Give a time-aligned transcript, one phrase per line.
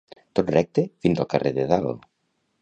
[0.37, 2.09] Tot recte fins al carrer de dalt.